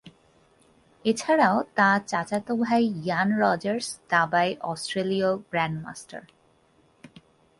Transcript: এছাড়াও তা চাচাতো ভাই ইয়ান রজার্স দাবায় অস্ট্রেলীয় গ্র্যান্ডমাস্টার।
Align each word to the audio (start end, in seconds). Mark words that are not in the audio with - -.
এছাড়াও 1.05 1.57
তা 1.77 1.89
চাচাতো 2.07 2.53
ভাই 2.63 2.83
ইয়ান 2.97 3.29
রজার্স 3.41 3.87
দাবায় 4.09 4.53
অস্ট্রেলীয় 4.71 5.29
গ্র্যান্ডমাস্টার। 5.51 6.21